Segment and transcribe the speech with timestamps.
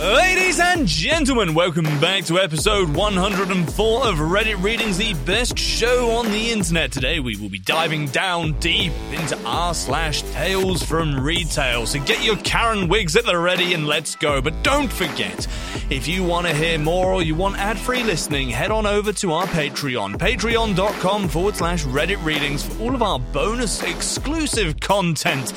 [0.00, 6.30] Ladies and gentlemen, welcome back to episode 104 of Reddit Readings, the best show on
[6.30, 6.90] the internet.
[6.90, 11.84] Today we will be diving down deep into r slash tales from retail.
[11.84, 14.40] So get your Karen wigs at the ready and let's go.
[14.40, 15.46] But don't forget,
[15.90, 19.32] if you want to hear more or you want ad-free listening, head on over to
[19.34, 25.52] our Patreon, patreon.com forward slash Reddit Readings for all of our bonus exclusive content.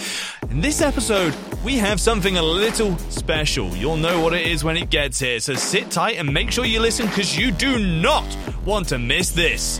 [0.49, 1.33] In this episode,
[1.63, 3.69] we have something a little special.
[3.75, 6.65] You'll know what it is when it gets here, so sit tight and make sure
[6.65, 8.25] you listen because you do not
[8.65, 9.79] want to miss this.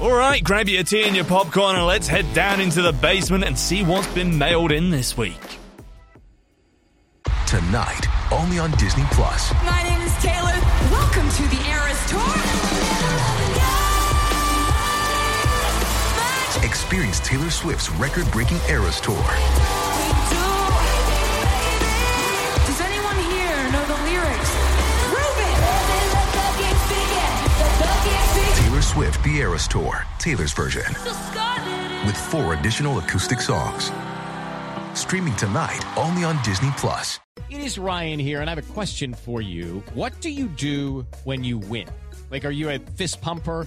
[0.00, 3.58] Alright, grab your tea and your popcorn and let's head down into the basement and
[3.58, 5.40] see what's been mailed in this week.
[7.46, 9.52] Tonight, only on Disney Plus.
[9.64, 10.54] My name is Taylor.
[10.90, 12.20] Welcome to the Eras Tour.
[16.64, 19.24] Experience Taylor Swift's record breaking Eras Tour.
[29.26, 30.86] The Eras Tour, Taylor's version,
[32.06, 33.90] with four additional acoustic songs.
[34.96, 37.18] Streaming tonight only on Disney Plus.
[37.50, 39.82] It is Ryan here, and I have a question for you.
[39.94, 41.88] What do you do when you win?
[42.30, 43.66] Like, are you a fist pumper?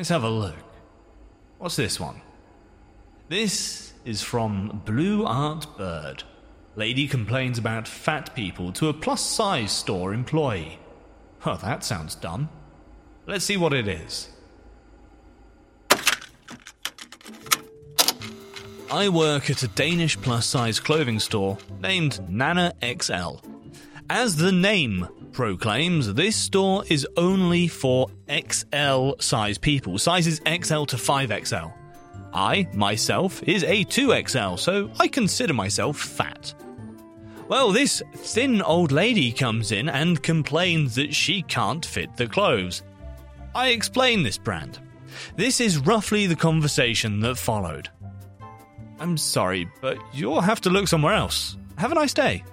[0.00, 0.56] Let's have a look.
[1.58, 2.22] What's this one?
[3.28, 6.22] This is from Blue Art Bird.
[6.74, 10.78] Lady complains about fat people to a plus size store employee.
[11.44, 12.48] Oh, that sounds dumb.
[13.26, 14.30] Let's see what it is.
[18.90, 23.36] I work at a Danish plus size clothing store named Nana XL.
[24.08, 30.96] As the name proclaims, this store is only for XL size people, sizes XL to
[30.96, 31.72] 5XL.
[32.32, 36.54] I, myself, is a 2XL, so I consider myself fat.
[37.48, 42.82] Well, this thin old lady comes in and complains that she can't fit the clothes.
[43.54, 44.78] I explain this brand.
[45.36, 47.88] This is roughly the conversation that followed.
[49.00, 51.56] I'm sorry, but you'll have to look somewhere else.
[51.76, 52.44] Have a nice day.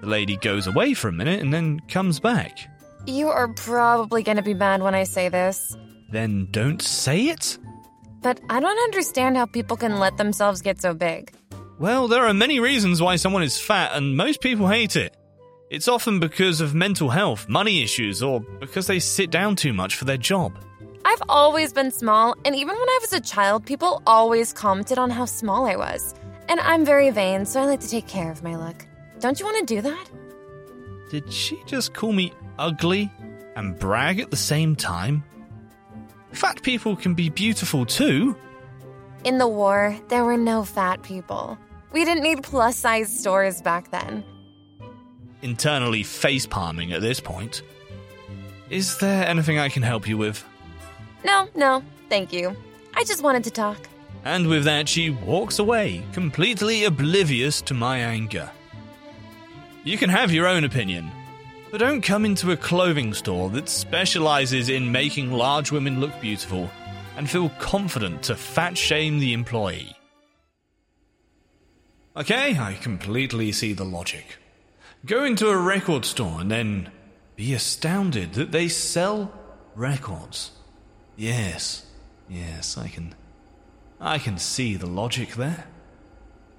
[0.00, 2.58] The lady goes away for a minute and then comes back.
[3.06, 5.76] You are probably going to be mad when I say this,
[6.10, 7.58] Then don't say it?
[8.20, 11.32] but I don't understand how people can let themselves get so big.
[11.78, 15.16] Well, there are many reasons why someone is fat, and most people hate it.
[15.70, 19.94] It's often because of mental health, money issues, or because they sit down too much
[19.94, 20.58] for their job.
[21.04, 25.10] I've always been small, and even when I was a child, people always commented on
[25.10, 26.12] how small I was.
[26.48, 28.84] And I'm very vain, so I like to take care of my look.
[29.20, 30.10] Don't you want to do that?
[31.10, 33.10] Did she just call me ugly
[33.56, 35.24] and brag at the same time?
[36.32, 38.36] Fat people can be beautiful too.
[39.24, 41.58] In the war, there were no fat people.
[41.92, 44.22] We didn't need plus size stores back then.
[45.42, 47.62] Internally face palming at this point.
[48.70, 50.44] Is there anything I can help you with?
[51.24, 52.54] No, no, thank you.
[52.94, 53.78] I just wanted to talk.
[54.24, 58.50] And with that, she walks away, completely oblivious to my anger.
[59.88, 61.10] You can have your own opinion,
[61.70, 66.70] but don't come into a clothing store that specializes in making large women look beautiful
[67.16, 69.96] and feel confident to fat shame the employee.
[72.14, 74.36] Okay, I completely see the logic.
[75.06, 76.92] Go into a record store and then
[77.34, 79.32] be astounded that they sell
[79.74, 80.50] records.
[81.16, 81.86] Yes,
[82.28, 83.14] yes, I can.
[83.98, 85.64] I can see the logic there.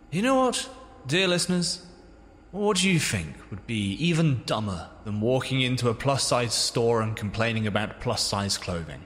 [0.09, 0.68] You know what,
[1.06, 1.85] dear listeners?
[2.51, 7.01] What do you think would be even dumber than walking into a plus size store
[7.01, 9.06] and complaining about plus size clothing?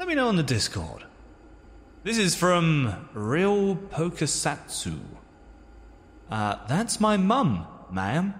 [0.00, 1.04] Let me know on the Discord.
[2.02, 4.98] This is from Real Pokesatsu.
[6.28, 8.34] Uh, that's my mum, ma'am.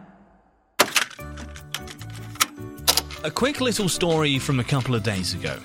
[3.22, 5.56] A quick little story from a couple of days ago.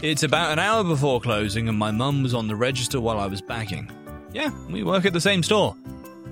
[0.00, 3.26] It's about an hour before closing, and my mum was on the register while I
[3.26, 3.90] was bagging.
[4.32, 5.76] Yeah, we work at the same store.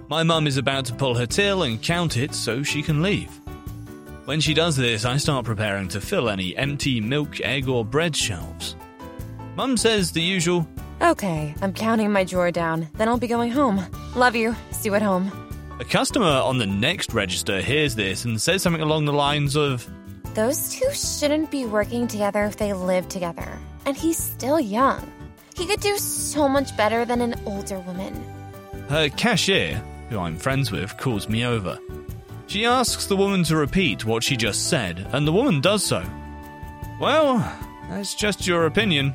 [0.09, 3.31] My mum is about to pull her till and count it so she can leave.
[4.25, 8.15] When she does this, I start preparing to fill any empty milk, egg, or bread
[8.15, 8.77] shelves.
[9.57, 10.67] Mum says the usual,
[11.01, 12.89] Okay, I'm counting my drawer down.
[12.95, 13.85] Then I'll be going home.
[14.15, 14.55] Love you.
[14.71, 15.33] See you at home.
[15.81, 19.89] A customer on the next register hears this and says something along the lines of,
[20.35, 23.49] Those two shouldn't be working together if they live together.
[23.85, 25.11] And he's still young.
[25.57, 28.15] He could do so much better than an older woman.
[28.89, 29.83] Her cashier,
[30.13, 31.79] who I'm friends with, calls me over.
[32.47, 36.05] She asks the woman to repeat what she just said, and the woman does so.
[37.01, 37.39] Well,
[37.89, 39.15] that's just your opinion.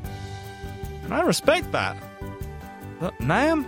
[1.04, 1.96] And I respect that.
[3.00, 3.66] But, ma'am,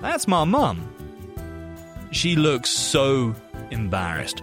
[0.00, 0.88] that's my mum.
[2.12, 3.34] She looks so
[3.70, 4.42] embarrassed.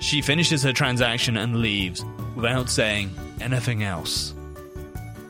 [0.00, 3.10] She finishes her transaction and leaves without saying
[3.40, 4.34] anything else.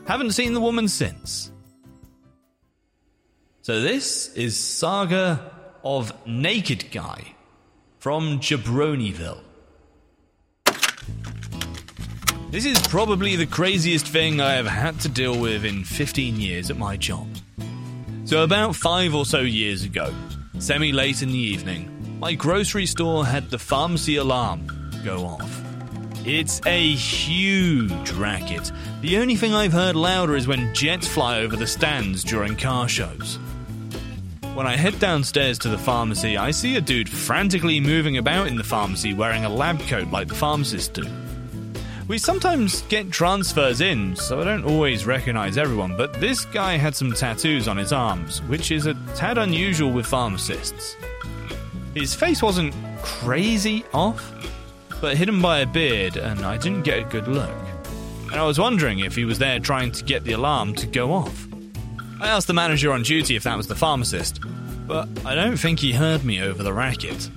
[0.07, 1.51] Haven't seen the woman since.
[3.69, 5.51] So, this is Saga
[5.83, 7.35] of Naked Guy
[7.99, 9.41] from Jabronieville.
[12.49, 16.71] This is probably the craziest thing I have had to deal with in 15 years
[16.71, 17.27] at my job.
[18.25, 20.15] So, about five or so years ago,
[20.57, 24.65] semi late in the evening, my grocery store had the pharmacy alarm
[25.05, 25.61] go off.
[26.25, 28.71] It's a huge racket.
[29.01, 32.87] The only thing I've heard louder is when jets fly over the stands during car
[32.87, 33.37] shows.
[34.55, 38.57] When I head downstairs to the pharmacy, I see a dude frantically moving about in
[38.57, 41.05] the pharmacy wearing a lab coat like the pharmacists do.
[42.09, 46.95] We sometimes get transfers in, so I don't always recognize everyone, but this guy had
[46.95, 50.97] some tattoos on his arms, which is a tad unusual with pharmacists.
[51.93, 54.33] His face wasn't crazy off,
[54.99, 57.55] but hidden by a beard, and I didn't get a good look.
[58.31, 61.13] And I was wondering if he was there trying to get the alarm to go
[61.13, 61.48] off.
[62.21, 64.41] I asked the manager on duty if that was the pharmacist,
[64.87, 67.29] but I don't think he heard me over the racket.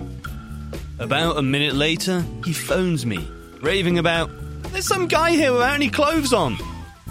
[0.99, 3.25] About a minute later, he phones me,
[3.61, 4.29] raving about,
[4.71, 6.57] There's some guy here without any clothes on!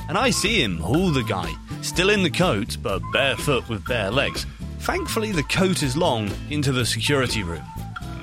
[0.08, 4.10] And I see him haul the guy, still in the coat, but barefoot with bare
[4.10, 4.44] legs.
[4.80, 7.64] Thankfully, the coat is long, into the security room,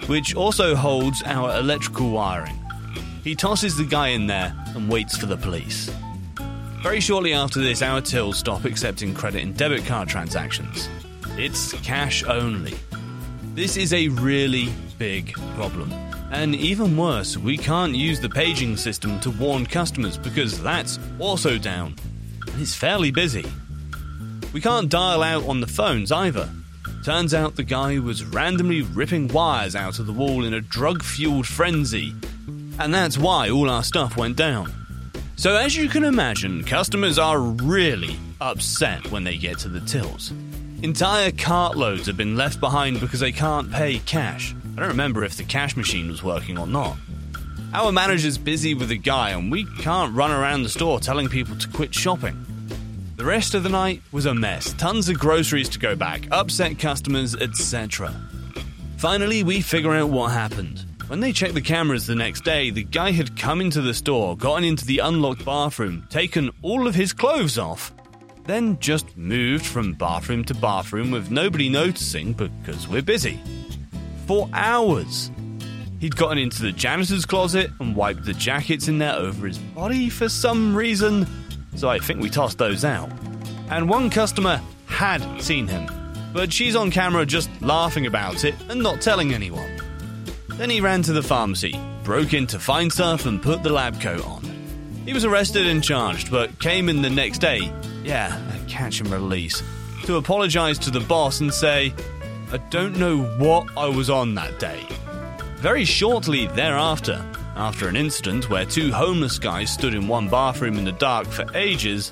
[0.06, 2.60] which also holds our electrical wiring.
[3.24, 5.90] He tosses the guy in there and waits for the police.
[6.82, 10.88] Very shortly after this, our tills stop accepting credit and debit card transactions.
[11.38, 12.74] It's cash only.
[13.54, 15.92] This is a really big problem.
[16.32, 21.58] And even worse, we can't use the paging system to warn customers because that's also
[21.58, 21.96] down.
[22.48, 23.46] And it's fairly busy.
[24.54, 26.50] We can't dial out on the phones either.
[27.04, 31.04] Turns out the guy was randomly ripping wires out of the wall in a drug
[31.04, 32.14] fueled frenzy.
[32.80, 34.79] And that's why all our stuff went down.
[35.40, 40.34] So, as you can imagine, customers are really upset when they get to the tills.
[40.84, 44.54] Entire cartloads have been left behind because they can't pay cash.
[44.76, 46.98] I don't remember if the cash machine was working or not.
[47.74, 51.56] Our manager's busy with a guy, and we can't run around the store telling people
[51.56, 52.46] to quit shopping.
[53.16, 56.80] The rest of the night was a mess tons of groceries to go back, upset
[56.80, 58.14] customers, etc.
[58.98, 60.84] Finally, we figure out what happened.
[61.10, 64.38] When they checked the cameras the next day, the guy had come into the store,
[64.38, 67.92] gotten into the unlocked bathroom, taken all of his clothes off,
[68.46, 73.40] then just moved from bathroom to bathroom with nobody noticing because we're busy.
[74.28, 75.32] For hours.
[76.00, 80.10] He'd gotten into the janitor's closet and wiped the jackets in there over his body
[80.10, 81.26] for some reason,
[81.76, 83.10] so I think we tossed those out.
[83.72, 85.90] And one customer had seen him,
[86.34, 89.79] but she's on camera just laughing about it and not telling anyone.
[90.60, 94.02] Then he ran to the pharmacy, broke in to find stuff, and put the lab
[94.02, 94.44] coat on.
[95.06, 97.72] He was arrested and charged, but came in the next day,
[98.04, 99.64] yeah, a catch and release,
[100.04, 101.94] to apologise to the boss and say,
[102.52, 104.86] I don't know what I was on that day.
[105.60, 107.26] Very shortly thereafter,
[107.56, 111.46] after an incident where two homeless guys stood in one bathroom in the dark for
[111.56, 112.12] ages,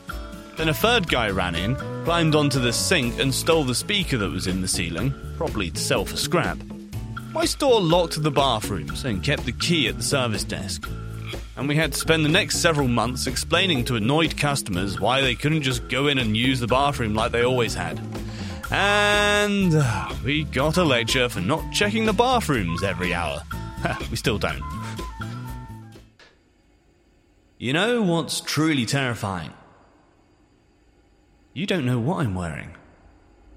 [0.55, 1.75] then a third guy ran in,
[2.05, 5.81] climbed onto the sink, and stole the speaker that was in the ceiling, probably to
[5.81, 6.57] sell for scrap.
[7.37, 10.89] My store locked the bathrooms and kept the key at the service desk.
[11.55, 15.35] And we had to spend the next several months explaining to annoyed customers why they
[15.35, 18.01] couldn't just go in and use the bathroom like they always had.
[18.71, 23.43] And uh, we got a lecture for not checking the bathrooms every hour.
[24.09, 24.63] we still don't.
[27.59, 29.53] You know what's truly terrifying?
[31.53, 32.75] You don't know what I'm wearing.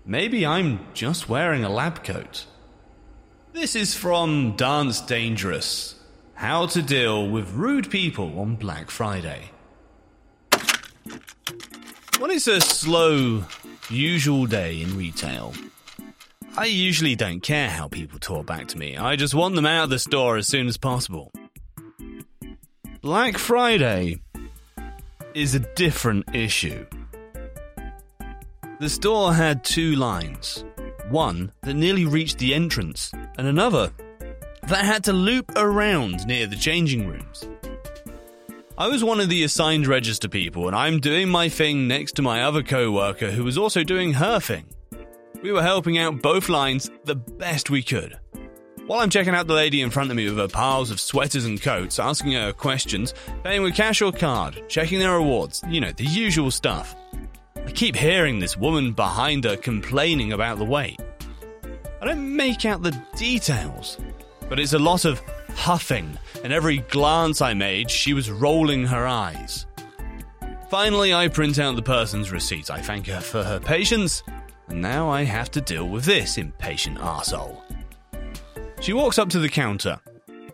[0.04, 2.44] Maybe I'm just wearing a lab coat.
[3.52, 5.97] This is from Dance Dangerous
[6.35, 9.50] How to Deal with Rude People on Black Friday.
[12.21, 13.45] When it's a slow,
[13.90, 15.52] usual day in retail,
[16.57, 18.97] I usually don't care how people talk back to me.
[18.97, 21.33] I just want them out of the store as soon as possible.
[23.00, 24.21] Black Friday
[25.35, 26.87] is a different issue.
[28.78, 30.64] The store had two lines.
[31.11, 33.93] One that nearly reached the entrance, and another
[34.69, 37.49] that had to loop around near the changing rooms.
[38.79, 42.23] I was one of the assigned register people, and I'm doing my thing next to
[42.23, 44.67] my other co worker who was also doing her thing.
[45.43, 48.19] We were helping out both lines the best we could.
[48.87, 51.45] While I'm checking out the lady in front of me with her piles of sweaters
[51.45, 53.14] and coats, asking her questions,
[53.45, 56.97] paying with cash or card, checking their rewards, you know, the usual stuff.
[57.70, 60.98] I keep hearing this woman behind her complaining about the wait.
[62.02, 63.96] I don't make out the details,
[64.48, 65.20] but it's a lot of
[65.54, 69.66] huffing, and every glance I made, she was rolling her eyes.
[70.68, 72.72] Finally, I print out the person's receipt.
[72.72, 74.24] I thank her for her patience,
[74.66, 77.62] and now I have to deal with this impatient arsehole.
[78.80, 80.00] She walks up to the counter,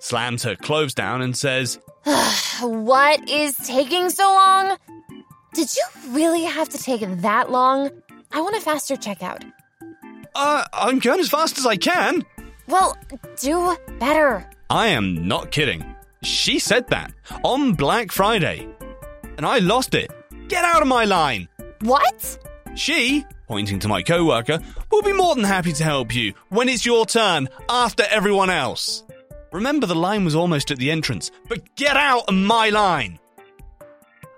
[0.01, 1.79] slams her clothes down, and says,
[2.61, 4.77] What is taking so long?
[5.57, 7.89] Did you really have to take that long?
[8.31, 9.51] I want a faster checkout.
[10.35, 12.27] Uh, I'm going as fast as I can.
[12.69, 12.95] Well,
[13.41, 14.47] do better.
[14.69, 15.83] I am not kidding.
[16.23, 18.69] She said that on Black Friday.
[19.39, 20.11] And I lost it.
[20.49, 21.49] Get out of my line.
[21.81, 22.39] What?
[22.75, 24.61] She, pointing to my coworker,
[24.93, 29.05] will be more than happy to help you when it's your turn after everyone else.
[29.53, 33.19] Remember, the line was almost at the entrance, but get out of my line.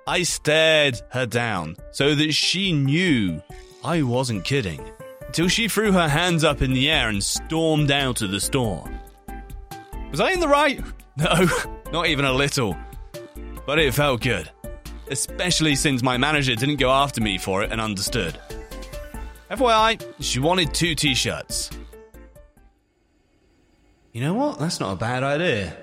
[0.08, 3.42] I stared her down so that she knew
[3.84, 4.80] I wasn't kidding
[5.32, 8.90] till she threw her hands up in the air and stormed out of the store.
[10.10, 10.82] Was I in the right?
[11.18, 11.46] No,
[11.92, 12.74] not even a little.
[13.66, 14.48] But it felt good,
[15.10, 18.38] especially since my manager didn't go after me for it and understood.
[19.50, 21.70] FYI, she wanted two t shirts.
[24.12, 24.58] You know what?
[24.60, 25.76] That's not a bad idea.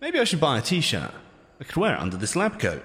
[0.00, 1.12] Maybe I should buy a t shirt.
[1.60, 2.84] I could wear it under this lab coat.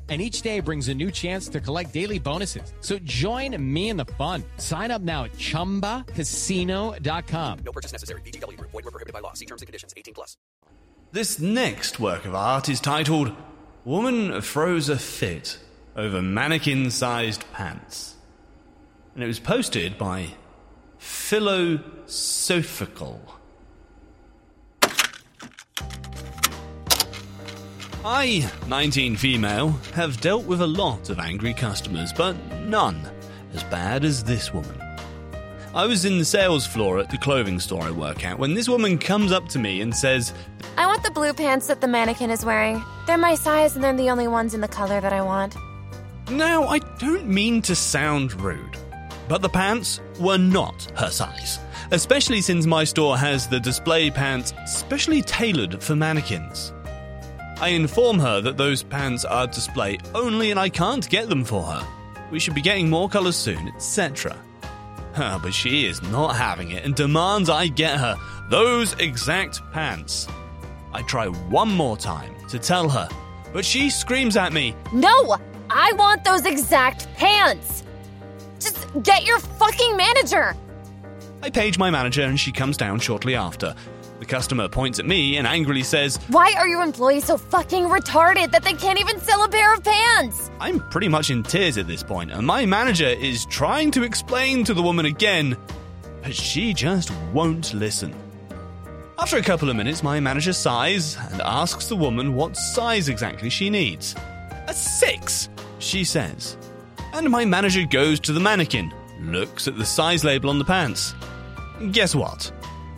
[0.11, 2.73] and each day brings a new chance to collect daily bonuses.
[2.81, 4.43] So join me in the fun.
[4.57, 7.59] Sign up now at ChumbaCasino.com.
[7.63, 8.19] No purchase necessary.
[8.23, 8.71] VGW Group.
[8.71, 9.31] Void were prohibited by law.
[9.31, 9.93] See terms and conditions.
[9.95, 10.35] 18 plus.
[11.13, 13.33] This next work of art is titled
[13.85, 15.59] Woman Throws a Fit
[15.95, 18.15] Over Mannequin Sized Pants.
[19.15, 20.31] And it was posted by
[20.97, 23.21] Philosophical.
[28.03, 32.99] I, 19 female, have dealt with a lot of angry customers, but none
[33.53, 34.81] as bad as this woman.
[35.75, 38.67] I was in the sales floor at the clothing store I work at when this
[38.67, 40.33] woman comes up to me and says,
[40.77, 42.83] I want the blue pants that the mannequin is wearing.
[43.05, 45.55] They're my size and they're the only ones in the color that I want.
[46.31, 48.77] Now, I don't mean to sound rude,
[49.27, 51.59] but the pants were not her size,
[51.91, 56.73] especially since my store has the display pants specially tailored for mannequins.
[57.61, 61.61] I inform her that those pants are display only and I can't get them for
[61.61, 61.87] her.
[62.31, 64.35] We should be getting more colours soon, etc.
[65.15, 68.17] but she is not having it and demands I get her
[68.49, 70.27] those exact pants.
[70.91, 73.07] I try one more time to tell her,
[73.53, 75.37] but she screams at me, No!
[75.69, 77.83] I want those exact pants!
[78.59, 80.55] Just get your fucking manager!
[81.43, 83.75] I page my manager and she comes down shortly after.
[84.21, 88.51] The customer points at me and angrily says, Why are your employees so fucking retarded
[88.51, 90.51] that they can't even sell a pair of pants?
[90.59, 94.63] I'm pretty much in tears at this point, and my manager is trying to explain
[94.65, 95.57] to the woman again,
[96.21, 98.13] but she just won't listen.
[99.17, 103.49] After a couple of minutes, my manager sighs and asks the woman what size exactly
[103.49, 104.13] she needs.
[104.67, 105.49] A six,
[105.79, 106.57] she says.
[107.13, 111.15] And my manager goes to the mannequin, looks at the size label on the pants.
[111.91, 112.51] Guess what?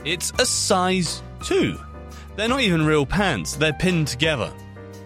[0.05, 1.79] It's a size 2.
[2.36, 4.51] They're not even real pants, they're pinned together.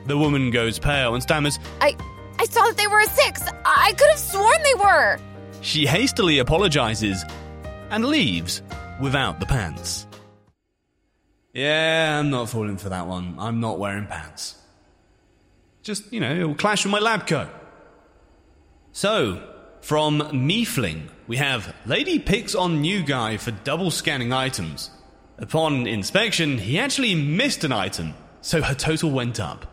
[0.08, 1.96] The woman goes pale and stammers, I
[2.40, 3.42] I saw that they were a six.
[3.66, 5.20] I could have sworn they were.
[5.62, 7.24] She hastily apologizes
[7.90, 8.62] and leaves
[9.02, 10.08] without the pants.
[11.54, 13.36] Yeah, I'm not falling for that one.
[13.40, 14.56] I'm not wearing pants.
[15.82, 17.50] Just, you know, it'll clash with my lab coat.
[18.92, 19.42] So,
[19.82, 24.92] from Miefling, we have Lady picks on new guy for double scanning items.
[25.38, 29.66] Upon inspection, he actually missed an item, so her total went up.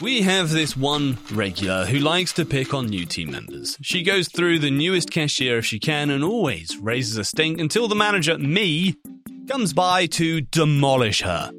[0.00, 3.76] We have this one regular who likes to pick on new team members.
[3.82, 7.88] She goes through the newest cashier if she can and always raises a stink until
[7.88, 8.94] the manager, me,
[9.48, 11.50] comes by to demolish her.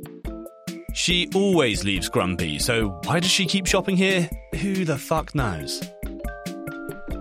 [0.99, 4.29] She always leaves grumpy, so why does she keep shopping here?
[4.55, 5.81] Who the fuck knows?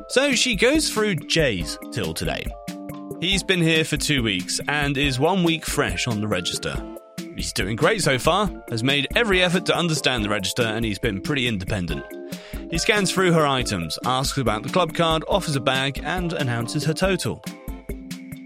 [0.08, 2.44] So she goes through Jay's till today.
[3.20, 6.74] He's been here for two weeks and is one week fresh on the register.
[7.36, 10.98] He's doing great so far, has made every effort to understand the register, and he's
[10.98, 12.04] been pretty independent.
[12.72, 16.84] He scans through her items, asks about the club card, offers a bag, and announces
[16.84, 17.44] her total.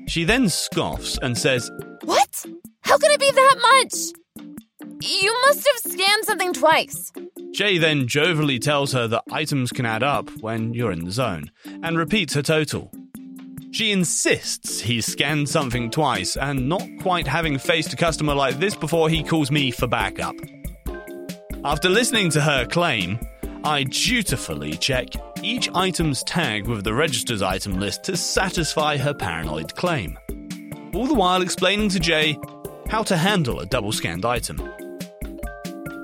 [0.09, 1.71] She then scoffs and says,
[2.05, 2.45] What?
[2.83, 4.22] How can it be that much?
[5.05, 7.13] You must have scanned something twice.
[7.51, 11.51] Jay then jovially tells her that items can add up when you're in the zone,
[11.65, 12.93] and repeats her total.
[13.73, 18.77] She insists he's scanned something twice, and not quite having faced a customer like this
[18.77, 20.37] before, he calls me for backup.
[21.65, 23.19] After listening to her claim,
[23.65, 25.09] I dutifully check
[25.43, 30.17] each item's tag with the register's item list to satisfy her paranoid claim.
[30.95, 32.39] All the while explaining to Jay
[32.89, 34.63] how to handle a double scanned item.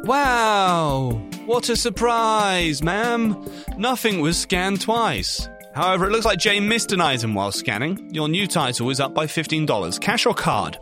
[0.09, 1.21] Wow!
[1.45, 3.45] What a surprise, ma'am!
[3.77, 5.47] Nothing was scanned twice.
[5.75, 8.09] However, it looks like Jay missed an item while scanning.
[8.11, 10.01] Your new title is up by $15.
[10.01, 10.79] Cash or card?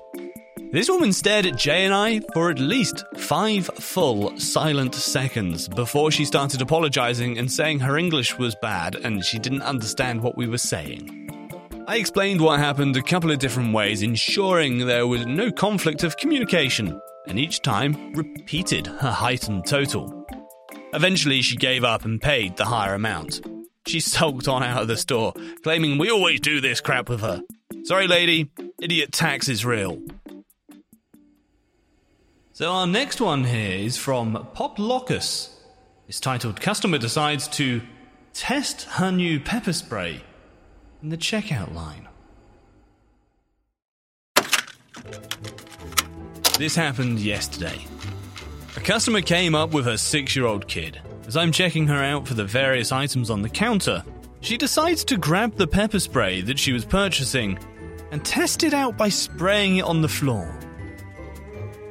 [0.71, 6.13] This woman stared at Jay and I for at least five full silent seconds before
[6.13, 10.47] she started apologizing and saying her English was bad and she didn't understand what we
[10.47, 11.29] were saying.
[11.89, 16.17] I explained what happened a couple of different ways, ensuring there was no conflict of
[16.17, 20.27] communication, and each time repeated her heightened total.
[20.93, 23.41] Eventually, she gave up and paid the higher amount.
[23.87, 27.43] She sulked on out of the store, claiming we always do this crap with her.
[27.85, 30.01] Sorry, lady, idiot tax is real.
[32.53, 35.57] So, our next one here is from Pop Locus.
[36.09, 37.83] It's titled Customer Decides to
[38.33, 40.23] Test Her New Pepper Spray
[41.03, 42.09] in the checkout line.
[46.59, 47.85] This happened yesterday.
[48.77, 50.99] A customer came up with her six year old kid.
[51.27, 54.03] As I'm checking her out for the various items on the counter,
[54.41, 57.59] she decides to grab the pepper spray that she was purchasing
[58.11, 60.59] and test it out by spraying it on the floor.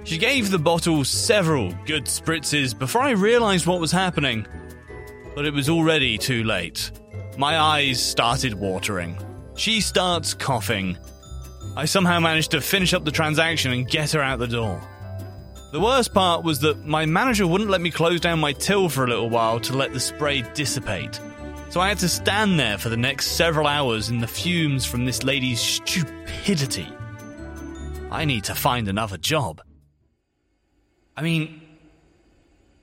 [0.04, 4.48] She gave the bottle several good spritzes before I realized what was happening,
[5.36, 6.92] but it was already too late.
[7.38, 9.16] My eyes started watering.
[9.56, 10.98] She starts coughing.
[11.78, 14.82] I somehow managed to finish up the transaction and get her out the door.
[15.74, 19.04] The worst part was that my manager wouldn't let me close down my till for
[19.04, 21.20] a little while to let the spray dissipate.
[21.70, 25.04] So I had to stand there for the next several hours in the fumes from
[25.04, 26.88] this lady's stupidity.
[28.10, 29.62] I need to find another job.
[31.18, 31.62] I mean,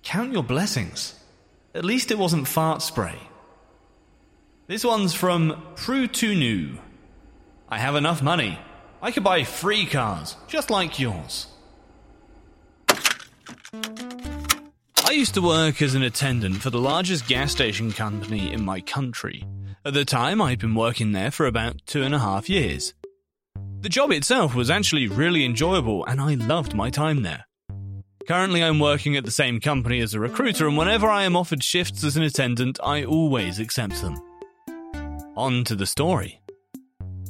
[0.02, 1.14] count your blessings.
[1.74, 3.16] At least it wasn't fart spray.
[4.66, 6.76] This one's from Prutunu.
[7.70, 8.58] I have enough money.
[9.04, 11.48] I could buy free cars, just like yours.
[15.04, 18.80] I used to work as an attendant for the largest gas station company in my
[18.80, 19.44] country.
[19.84, 22.94] At the time, I'd been working there for about two and a half years.
[23.80, 27.46] The job itself was actually really enjoyable, and I loved my time there.
[28.28, 31.64] Currently, I'm working at the same company as a recruiter, and whenever I am offered
[31.64, 34.14] shifts as an attendant, I always accept them.
[35.36, 36.41] On to the story.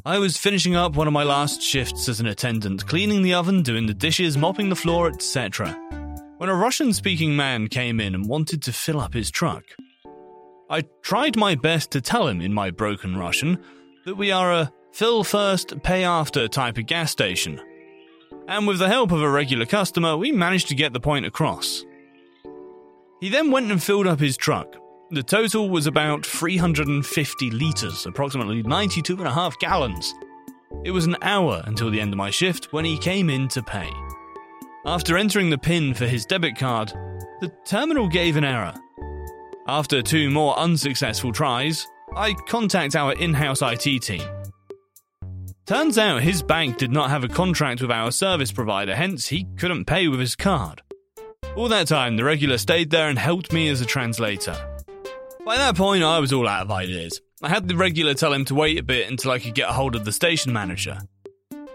[0.04, 3.62] I was finishing up one of my last shifts as an attendant, cleaning the oven,
[3.62, 5.78] doing the dishes, mopping the floor, etc.,
[6.38, 9.62] when a Russian speaking man came in and wanted to fill up his truck.
[10.68, 13.62] I tried my best to tell him in my broken Russian
[14.04, 17.60] that we are a fill first, pay after type of gas station.
[18.48, 21.84] And with the help of a regular customer, we managed to get the point across.
[23.20, 24.74] He then went and filled up his truck,
[25.12, 30.14] the total was about 350 litres, approximately 92 and a half gallons.
[30.84, 33.62] It was an hour until the end of my shift when he came in to
[33.62, 33.90] pay.
[34.86, 36.88] After entering the PIN for his debit card,
[37.42, 38.72] the terminal gave an error.
[39.68, 44.22] After two more unsuccessful tries, I contact our in house IT team.
[45.66, 49.46] Turns out his bank did not have a contract with our service provider, hence, he
[49.58, 50.80] couldn't pay with his card.
[51.54, 54.71] All that time, the regular stayed there and helped me as a translator.
[55.44, 57.20] By that point, I was all out of ideas.
[57.42, 59.72] I had the regular tell him to wait a bit until I could get a
[59.72, 60.98] hold of the station manager.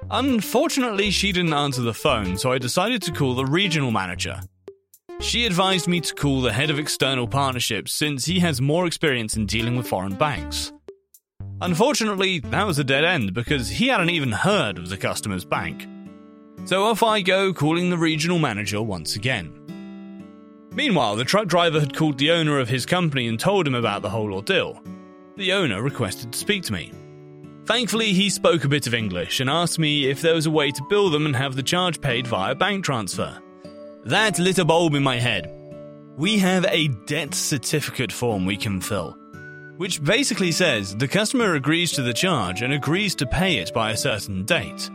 [0.09, 4.39] Unfortunately, she didn't answer the phone, so I decided to call the regional manager.
[5.19, 9.35] She advised me to call the head of external partnerships since he has more experience
[9.35, 10.71] in dealing with foreign banks.
[11.59, 15.85] Unfortunately, that was a dead end because he hadn't even heard of the customer's bank.
[16.63, 19.56] So off I go calling the regional manager once again.
[20.77, 24.03] Meanwhile, the truck driver had called the owner of his company and told him about
[24.03, 24.79] the whole ordeal.
[25.35, 26.91] The owner requested to speak to me.
[27.65, 30.69] Thankfully, he spoke a bit of English and asked me if there was a way
[30.69, 33.41] to bill them and have the charge paid via bank transfer.
[34.05, 35.51] That lit a bulb in my head.
[36.15, 39.17] We have a debt certificate form we can fill,
[39.77, 43.93] which basically says the customer agrees to the charge and agrees to pay it by
[43.93, 44.91] a certain date.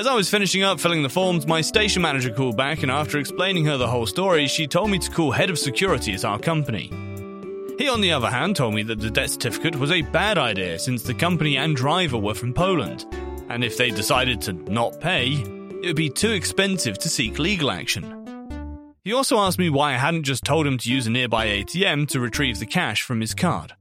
[0.00, 3.18] As I was finishing up filling the forms, my station manager called back, and after
[3.18, 6.38] explaining her the whole story, she told me to call head of security at our
[6.38, 6.88] company.
[7.76, 10.78] He, on the other hand, told me that the debt certificate was a bad idea
[10.78, 13.04] since the company and driver were from Poland,
[13.50, 17.70] and if they decided to not pay, it would be too expensive to seek legal
[17.70, 18.88] action.
[19.04, 22.08] He also asked me why I hadn't just told him to use a nearby ATM
[22.08, 23.74] to retrieve the cash from his card.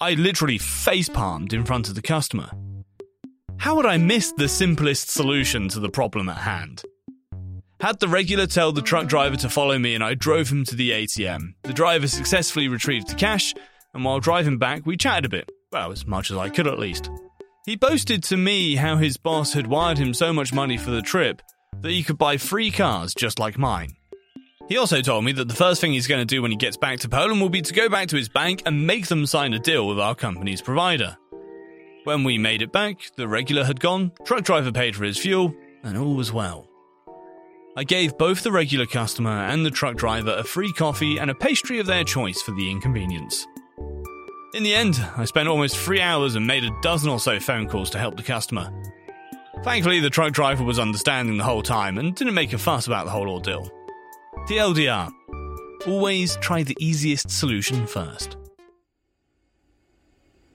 [0.00, 2.50] I literally face palmed in front of the customer.
[3.58, 6.84] How would I miss the simplest solution to the problem at hand?
[7.80, 10.76] Had the regular tell the truck driver to follow me and I drove him to
[10.76, 11.54] the ATM.
[11.64, 13.54] The driver successfully retrieved the cash,
[13.94, 15.50] and while driving back, we chatted a bit.
[15.72, 17.10] Well, as much as I could at least.
[17.66, 21.02] He boasted to me how his boss had wired him so much money for the
[21.02, 21.42] trip
[21.80, 23.96] that he could buy free cars just like mine.
[24.68, 26.76] He also told me that the first thing he's going to do when he gets
[26.76, 29.52] back to Poland will be to go back to his bank and make them sign
[29.52, 31.16] a deal with our company's provider.
[32.08, 35.54] When we made it back, the regular had gone, truck driver paid for his fuel,
[35.82, 36.66] and all was well.
[37.76, 41.34] I gave both the regular customer and the truck driver a free coffee and a
[41.34, 43.46] pastry of their choice for the inconvenience.
[44.54, 47.68] In the end, I spent almost three hours and made a dozen or so phone
[47.68, 48.72] calls to help the customer.
[49.62, 53.04] Thankfully, the truck driver was understanding the whole time and didn't make a fuss about
[53.04, 53.70] the whole ordeal.
[54.48, 55.12] TL;DR.
[55.86, 58.38] always try the easiest solution first.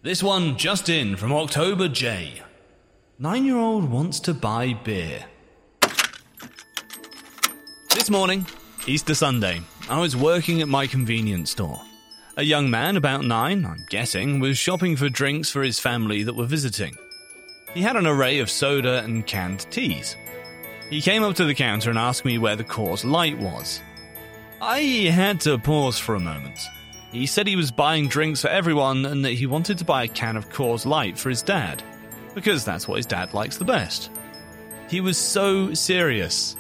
[0.04, 2.42] This one just in from October J.
[3.20, 5.24] Nine year old wants to buy beer.
[7.96, 8.46] This morning,
[8.86, 11.80] Easter Sunday, I was working at my convenience store.
[12.36, 16.36] A young man, about nine, I'm guessing, was shopping for drinks for his family that
[16.36, 16.98] were visiting.
[17.74, 20.18] He had an array of soda and canned teas.
[20.90, 23.82] He came up to the counter and asked me where the Coors Light was.
[24.62, 26.60] I had to pause for a moment.
[27.14, 30.08] He said he was buying drinks for everyone and that he wanted to buy a
[30.08, 31.84] can of Coors Light for his dad,
[32.34, 34.10] because that's what his dad likes the best.
[34.90, 36.56] He was so serious.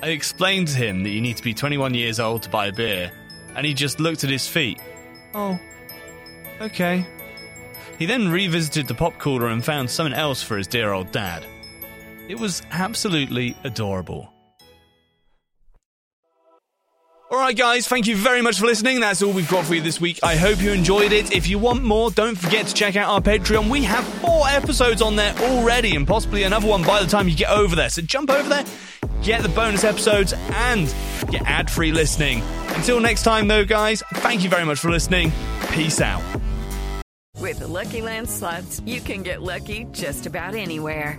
[0.00, 2.72] I explained to him that you need to be 21 years old to buy a
[2.72, 3.10] beer,
[3.56, 4.80] and he just looked at his feet.
[5.34, 5.58] Oh,
[6.60, 7.04] okay.
[7.98, 11.44] He then revisited the pop cooler and found something else for his dear old dad.
[12.28, 14.32] It was absolutely adorable.
[17.30, 19.00] Alright, guys, thank you very much for listening.
[19.00, 20.18] That's all we've got for you this week.
[20.22, 21.30] I hope you enjoyed it.
[21.30, 23.68] If you want more, don't forget to check out our Patreon.
[23.68, 27.36] We have four episodes on there already, and possibly another one by the time you
[27.36, 27.90] get over there.
[27.90, 28.64] So jump over there,
[29.20, 30.94] get the bonus episodes, and
[31.30, 32.40] get ad free listening.
[32.68, 35.30] Until next time, though, guys, thank you very much for listening.
[35.72, 36.22] Peace out.
[37.36, 41.18] With the Lucky Land slots, you can get lucky just about anywhere.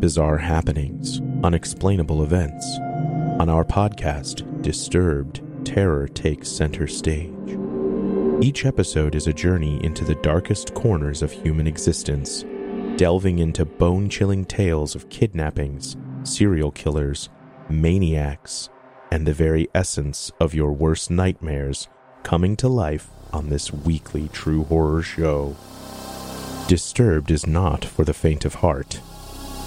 [0.00, 2.66] bizarre happenings, unexplainable events.
[3.38, 7.32] On our podcast, Disturbed, terror takes center stage.
[8.40, 12.44] Each episode is a journey into the darkest corners of human existence,
[12.96, 17.28] delving into bone chilling tales of kidnappings, serial killers,
[17.68, 18.68] maniacs,
[19.10, 21.88] and the very essence of your worst nightmares
[22.22, 25.56] coming to life on this weekly true horror show.
[26.66, 29.00] Disturbed is not for the faint of heart.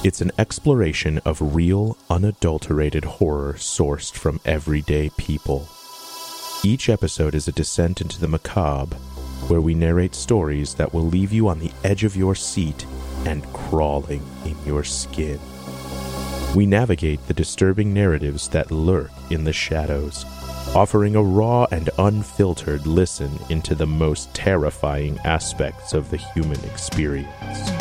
[0.04, 5.70] It's an exploration of real, unadulterated horror sourced from everyday people.
[6.64, 8.96] Each episode is a descent into the macabre,
[9.48, 12.88] where we narrate stories that will leave you on the edge of your seat
[13.26, 15.40] and crawling in your skin.
[16.56, 20.26] We navigate the disturbing narratives that lurk in the shadows,
[20.76, 27.81] offering a raw and unfiltered listen into the most terrifying aspects of the human experience.